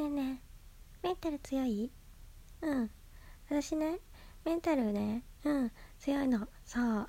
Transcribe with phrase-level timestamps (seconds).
[0.00, 0.42] ねえね
[1.02, 1.90] えメンタル強い？
[2.62, 2.90] うん。
[3.50, 3.98] 私ね
[4.44, 6.48] メンタルねうん強いの。
[6.64, 6.84] そう。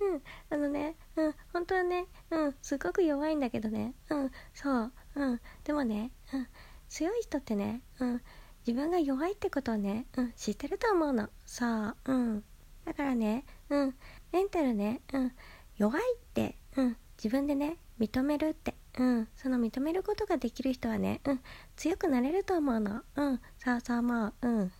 [0.00, 0.22] うん。
[0.50, 3.94] あのねうん本当はねうんすっごく弱いんだけどね。
[4.10, 4.92] うんそう。
[5.14, 5.40] うん。
[5.62, 6.48] でもねうん
[6.88, 8.22] 強い人ってねうん
[8.66, 11.30] 自分が弱いってことをねうん知ってると思うの。
[11.46, 11.96] そう。
[12.06, 12.44] うん。
[12.84, 13.96] だからねうん
[14.32, 15.32] メンタルねうん
[15.76, 18.74] 弱いってうん自分でね認めるって。
[18.98, 21.40] うんその認めることができる人はねうん
[21.76, 23.02] 強くなれると思うの。
[23.16, 24.72] うんそうそう思ううんだ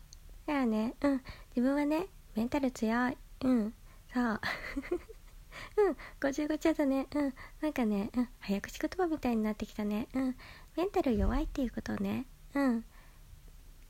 [0.47, 0.95] からね。
[1.01, 1.23] うん
[1.57, 3.17] 自分はねメンタル強い。
[3.45, 3.75] うん
[4.13, 4.41] そう
[5.87, 7.07] うんごちゃごちゃだね。
[7.15, 10.09] うんなんかねうん早口言葉みたいになってきたね。
[10.15, 10.37] うん
[10.77, 12.85] メンタル弱いっていうことをねうん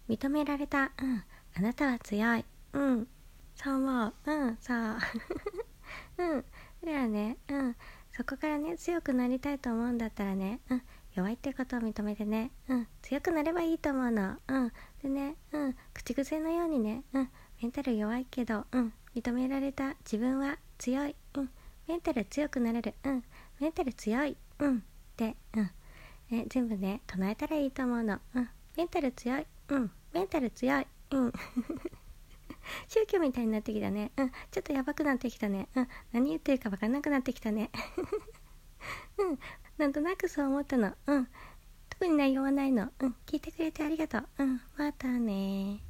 [0.09, 0.93] 認められた。
[1.01, 1.25] うん
[1.57, 2.45] あなたは強い。
[2.73, 3.09] うん
[3.55, 4.79] そう思ううんそう
[6.19, 6.45] うん
[6.85, 7.37] だからね。
[7.49, 7.77] うん
[8.19, 10.83] そこからね強くなりたいと思うんだったらねうん
[11.15, 14.35] 弱いってことを認めてねうん強くなればいいと思うの。
[14.49, 17.31] うんでねうん口癖のようにねうん
[17.63, 21.15] メンタル弱いけどうん認められた自分は強い。
[21.35, 21.51] うん
[21.87, 22.95] メンタル強くなれる。
[23.05, 23.23] うん
[23.61, 24.37] メンタル強い。
[24.59, 24.81] うんっ
[25.17, 25.71] てうん
[26.31, 28.19] ね、全部ね唱えたらいいと思うの。
[28.35, 29.47] うんメンタル強い。
[29.69, 30.87] うんメンタル強い。
[31.13, 31.33] うん。
[32.89, 34.13] 宗教みたいになってきたね。
[34.17, 34.31] うん。
[34.51, 35.69] ちょっとやばくなってきたね。
[35.75, 35.89] うん。
[36.13, 37.71] 何言ってるか分かんなくなってきたね。
[39.19, 39.39] うん。
[39.77, 40.95] なんとなくそう思ったの。
[41.07, 41.29] うん。
[41.91, 42.91] 特に内容はないの。
[43.01, 43.17] うん。
[43.27, 44.29] 聞いてくれてありがとう。
[44.39, 44.61] うん。
[44.77, 45.88] またね